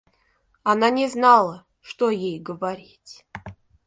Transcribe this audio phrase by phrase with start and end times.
[0.63, 3.23] Она не знала, что ей говорить.